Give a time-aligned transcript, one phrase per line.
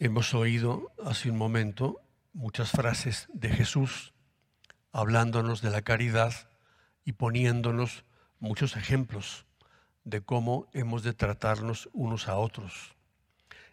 [0.00, 2.00] Hemos oído hace un momento
[2.32, 4.14] muchas frases de Jesús
[4.92, 6.32] hablándonos de la caridad
[7.04, 8.04] y poniéndonos
[8.38, 9.44] muchos ejemplos
[10.04, 12.94] de cómo hemos de tratarnos unos a otros.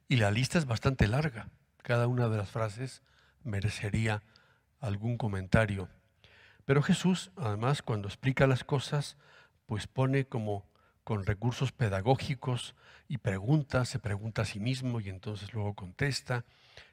[0.07, 1.49] Y la lista es bastante larga.
[1.83, 3.03] Cada una de las frases
[3.43, 4.23] merecería
[4.79, 5.89] algún comentario.
[6.65, 9.15] Pero Jesús, además, cuando explica las cosas,
[9.67, 10.65] pues pone como
[11.05, 12.75] con recursos pedagógicos
[13.07, 16.45] y pregunta, se pregunta a sí mismo y entonces luego contesta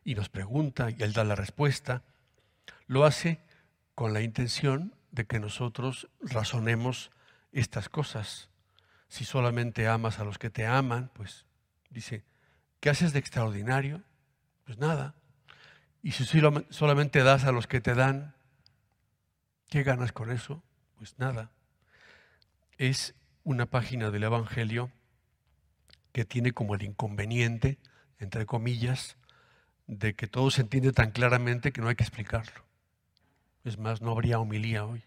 [0.05, 2.03] y nos pregunta y él da la respuesta.
[2.87, 3.41] Lo hace
[3.95, 7.11] con la intención de que nosotros razonemos
[7.53, 8.51] estas cosas.
[9.09, 11.47] Si solamente amas a los que te aman, pues
[11.89, 12.23] dice,
[12.81, 14.03] ¿qué haces de extraordinario?
[14.65, 15.15] Pues nada.
[16.03, 16.27] Y si
[16.69, 18.35] solamente das a los que te dan,
[19.71, 20.63] ¿qué ganas con eso?
[20.97, 21.51] Pues nada.
[22.77, 23.15] Es
[23.45, 24.91] una página del Evangelio
[26.13, 27.79] que tiene como el inconveniente,
[28.19, 29.17] entre comillas,
[29.87, 32.65] de que todo se entiende tan claramente que no hay que explicarlo.
[33.65, 35.05] Es más, no habría homilía hoy.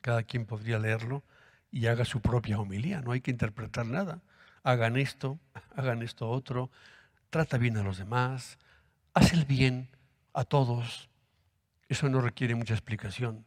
[0.00, 1.22] Cada quien podría leerlo
[1.70, 4.20] y haga su propia homilía, no hay que interpretar nada.
[4.62, 5.38] Hagan esto,
[5.74, 6.70] hagan esto otro,
[7.30, 8.58] trata bien a los demás,
[9.14, 9.88] haz el bien
[10.34, 11.08] a todos.
[11.88, 13.46] Eso no requiere mucha explicación.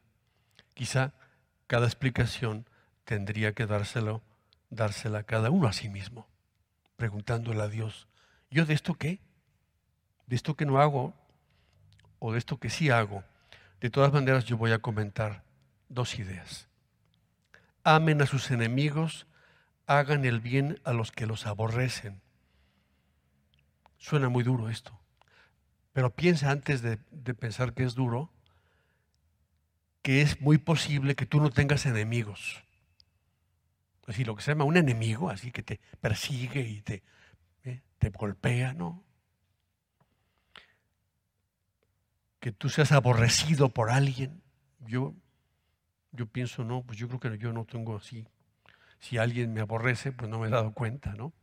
[0.73, 1.13] Quizá
[1.67, 2.65] cada explicación
[3.05, 4.21] tendría que dárselo,
[4.69, 6.27] dársela cada uno a sí mismo,
[6.95, 8.07] preguntándole a Dios,
[8.49, 9.19] ¿yo de esto qué?
[10.27, 11.13] ¿De esto que no hago?
[12.19, 13.23] ¿O de esto que sí hago?
[13.81, 15.43] De todas maneras yo voy a comentar
[15.89, 16.67] dos ideas.
[17.83, 19.27] Amen a sus enemigos,
[19.87, 22.21] hagan el bien a los que los aborrecen.
[23.97, 24.97] Suena muy duro esto,
[25.91, 26.97] pero piensa antes de
[27.33, 28.29] pensar que es duro,
[30.01, 32.62] que es muy posible que tú no tengas enemigos
[34.07, 37.03] así lo que se llama un enemigo, así que te persigue y te,
[37.63, 37.81] ¿eh?
[37.97, 39.03] te golpea, ¿no?
[42.39, 44.41] Que tú seas aborrecido por alguien.
[44.79, 45.15] Yo,
[46.11, 48.27] yo pienso, no, pues yo creo que yo no tengo así.
[48.99, 51.33] Si alguien me aborrece, pues no me he dado cuenta, ¿no?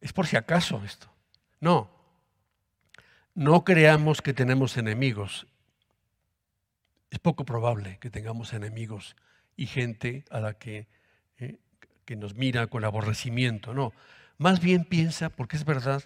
[0.00, 1.08] Es por si acaso esto.
[1.60, 1.90] No,
[3.34, 5.46] no creamos que tenemos enemigos.
[7.10, 9.16] Es poco probable que tengamos enemigos
[9.58, 10.86] y gente a la que,
[11.38, 11.58] eh,
[12.04, 13.74] que nos mira con aborrecimiento.
[13.74, 13.92] No,
[14.38, 16.04] más bien piensa, porque es verdad,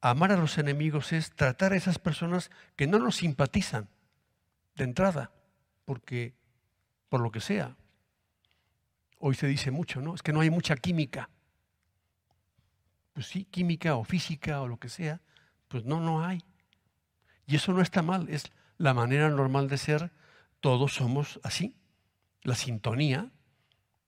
[0.00, 3.88] amar a los enemigos es tratar a esas personas que no nos simpatizan
[4.76, 5.32] de entrada,
[5.84, 6.32] porque
[7.08, 7.76] por lo que sea.
[9.18, 10.14] Hoy se dice mucho, ¿no?
[10.14, 11.28] Es que no hay mucha química.
[13.14, 15.20] Pues sí, química o física o lo que sea,
[15.66, 16.40] pues no, no hay.
[17.48, 20.12] Y eso no está mal, es la manera normal de ser.
[20.60, 21.74] Todos somos así
[22.46, 23.30] la sintonía,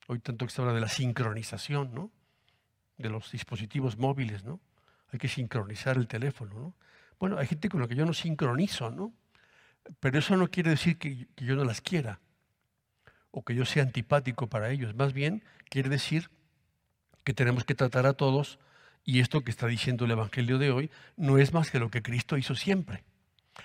[0.07, 2.11] hoy tanto que se habla de la sincronización, ¿no?
[2.97, 4.61] De los dispositivos móviles, ¿no?
[5.13, 6.75] Hay que sincronizar el teléfono, ¿no?
[7.19, 9.13] Bueno, hay gente con la que yo no sincronizo, ¿no?
[10.01, 12.21] Pero eso no quiere decir que, que yo no las quiera
[13.31, 14.95] o que yo sea antipático para ellos.
[14.95, 16.31] Más bien quiere decir
[17.25, 18.61] que tenemos que tratar a todos
[19.05, 22.03] y esto que está diciendo el Evangelio de hoy no es más que lo que
[22.03, 23.05] Cristo hizo siempre.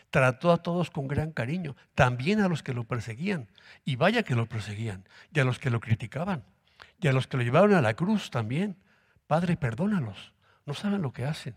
[0.09, 3.47] Trató a todos con gran cariño, también a los que lo perseguían.
[3.85, 6.43] Y vaya que lo perseguían, y a los que lo criticaban,
[6.99, 8.77] y a los que lo llevaron a la cruz también.
[9.27, 10.33] Padre, perdónalos,
[10.65, 11.55] no saben lo que hacen.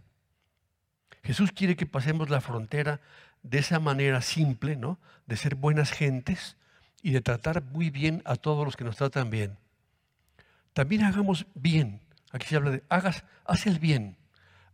[1.22, 3.00] Jesús quiere que pasemos la frontera
[3.42, 4.98] de esa manera simple, ¿no?
[5.26, 6.56] De ser buenas gentes
[7.02, 9.56] y de tratar muy bien a todos los que nos tratan bien.
[10.72, 12.00] También hagamos bien.
[12.32, 14.16] Aquí se habla de hagas, haz el bien.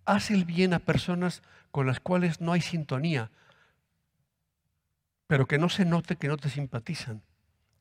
[0.05, 3.31] Haz el bien a personas con las cuales no hay sintonía,
[5.33, 7.23] pero que no se note que no te simpatizan.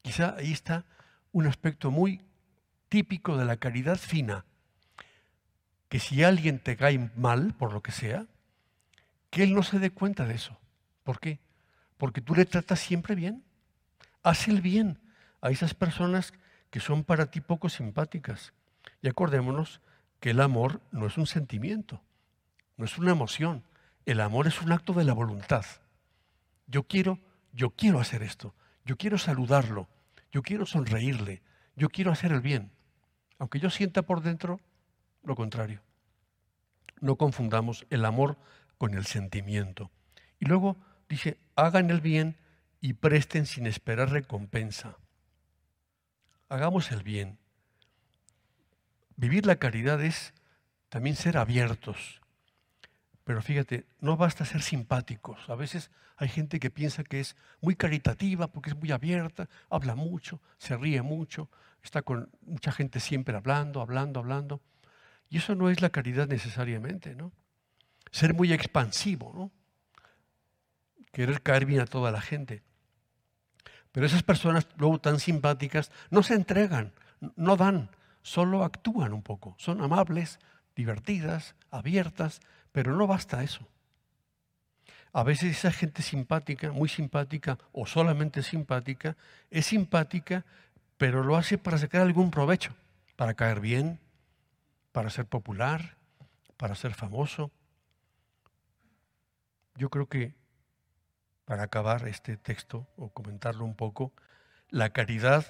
[0.01, 0.85] Quizá ahí está
[1.33, 2.21] un aspecto muy
[2.87, 4.45] típico de la caridad fina,
[5.89, 8.25] que si alguien te cae mal, por lo que sea,
[9.29, 10.57] que él no se dé cuenta de eso.
[11.03, 11.41] ¿Por qué?
[11.97, 13.43] Porque tú le tratas siempre bien.
[14.23, 15.01] Haz el bien
[15.41, 16.31] a esas personas
[16.69, 18.53] que son para ti poco simpáticas.
[19.01, 19.81] Y acordémonos
[20.21, 22.01] que el amor no es un sentimiento,
[22.77, 23.65] no es una emoción.
[24.05, 25.65] El amor es un acto de la voluntad.
[26.67, 27.19] Yo quiero
[27.53, 28.53] yo quiero hacer esto,
[28.85, 29.87] yo quiero saludarlo,
[30.31, 31.41] yo quiero sonreírle,
[31.75, 32.71] yo quiero hacer el bien,
[33.37, 34.59] aunque yo sienta por dentro
[35.23, 35.81] lo contrario.
[36.99, 38.37] No confundamos el amor
[38.77, 39.91] con el sentimiento.
[40.39, 40.77] Y luego
[41.09, 42.37] dice, hagan el bien
[42.79, 44.97] y presten sin esperar recompensa.
[46.49, 47.37] Hagamos el bien.
[49.15, 50.33] Vivir la caridad es
[50.89, 52.20] también ser abiertos,
[53.23, 55.49] pero fíjate, no basta ser simpáticos.
[55.49, 59.95] A veces hay gente que piensa que es muy caritativa porque es muy abierta, habla
[59.95, 61.49] mucho, se ríe mucho,
[61.83, 64.61] está con mucha gente siempre hablando, hablando, hablando.
[65.29, 67.31] Y eso no es la caridad necesariamente, ¿no?
[68.11, 69.51] ser muy expansivo, ¿no?
[71.11, 72.61] querer caer bien a toda la gente.
[73.91, 76.93] Pero esas personas luego tan simpáticas no se entregan,
[77.35, 77.89] no dan,
[78.21, 79.55] solo actúan un poco.
[79.57, 80.39] Son amables,
[80.75, 82.39] divertidas, abiertas,
[82.71, 83.67] pero no basta eso.
[85.13, 89.17] A veces esa gente simpática, muy simpática o solamente simpática,
[89.49, 90.45] es simpática,
[90.97, 92.73] pero lo hace para sacar algún provecho,
[93.17, 93.99] para caer bien,
[94.91, 95.97] para ser popular,
[96.55, 97.51] para ser famoso.
[99.75, 100.33] Yo creo que
[101.43, 104.13] para acabar este texto o comentarlo un poco,
[104.69, 105.45] la caridad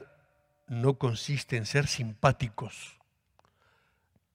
[0.67, 2.97] no consiste en ser simpáticos,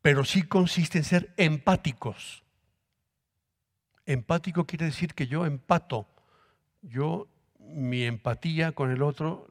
[0.02, 2.45] pero sí consiste en ser empáticos.
[4.06, 6.06] Empático quiere decir que yo empato,
[6.80, 7.26] yo
[7.58, 9.48] mi empatía con el otro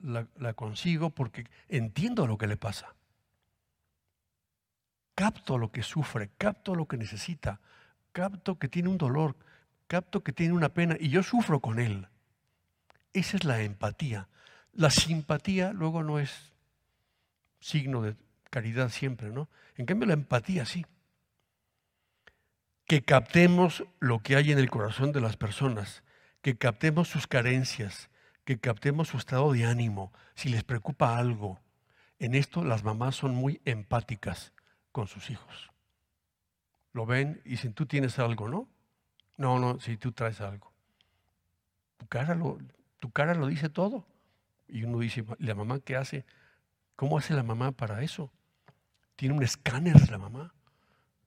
[0.00, 2.94] la, consigo porque entiendo lo que le pasa.
[5.14, 7.60] Capto lo que sufre, capto lo que necesita,
[8.12, 9.36] capto que tiene un dolor,
[9.86, 12.08] capto que tiene una pena y yo sufro con él.
[13.12, 14.28] Esa es la empatía.
[14.72, 16.52] La simpatía luego no es
[17.60, 18.16] signo de
[18.50, 19.48] caridad siempre, ¿no?
[19.76, 20.84] En cambio la empatía sí.
[22.86, 26.04] Que captemos lo que hay en el corazón de las personas,
[26.40, 28.10] que captemos sus carencias,
[28.44, 31.60] que captemos su estado de ánimo, si les preocupa algo.
[32.20, 34.52] En esto las mamás son muy empáticas
[34.92, 35.72] con sus hijos.
[36.92, 38.68] Lo ven y dicen, tú tienes algo, ¿no?
[39.36, 40.72] No, no, si tú traes algo.
[41.96, 42.58] Tu cara lo,
[43.00, 44.06] tu cara lo dice todo.
[44.68, 46.24] Y uno dice, ¿la mamá qué hace?
[46.94, 48.30] ¿Cómo hace la mamá para eso?
[49.16, 50.54] ¿Tiene un escáner la mamá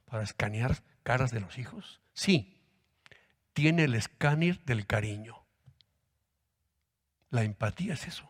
[0.10, 2.02] para escanear caras de los hijos?
[2.14, 2.62] Sí,
[3.54, 5.44] tiene el escáner del cariño.
[7.30, 8.30] La empatía es eso.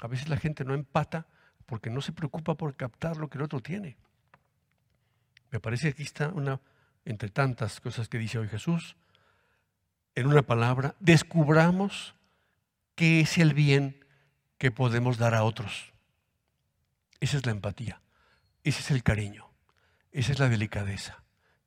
[0.00, 1.26] A veces la gente no empata
[1.66, 3.96] porque no se preocupa por captar lo que el otro tiene.
[5.50, 6.60] Me parece que aquí está una
[7.04, 8.96] entre tantas cosas que dice hoy Jesús,
[10.14, 12.14] en una palabra, descubramos
[12.94, 14.04] qué es el bien
[14.58, 15.92] que podemos dar a otros.
[17.20, 18.02] Esa es la empatía,
[18.62, 19.47] ese es el cariño,
[20.12, 21.22] esa es la delicadeza.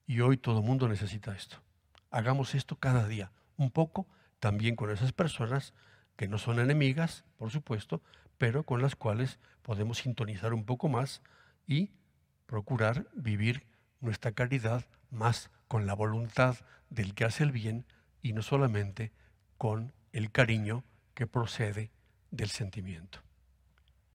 [0.07, 1.61] Y hoy todo el mundo necesita esto.
[2.09, 4.07] Hagamos esto cada día, un poco
[4.39, 5.73] también con esas personas
[6.15, 8.01] que no son enemigas, por supuesto,
[8.37, 11.21] pero con las cuales podemos sintonizar un poco más
[11.67, 11.91] y
[12.47, 13.65] procurar vivir
[14.01, 16.57] nuestra caridad más con la voluntad
[16.89, 17.85] del que hace el bien
[18.21, 19.13] y no solamente
[19.57, 20.83] con el cariño
[21.13, 21.91] que procede
[22.31, 23.19] del sentimiento.